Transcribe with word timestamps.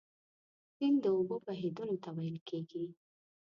سیند 0.75 0.97
د 1.03 1.05
اوبو 1.15 1.35
بهیدلو 1.45 1.95
ته 2.03 2.09
ویل 2.17 2.37
کیږي. 2.47 2.85